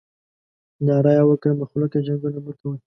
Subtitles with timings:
[0.85, 2.77] ناره یې وکړه مخلوقه جنګونه مه کوئ.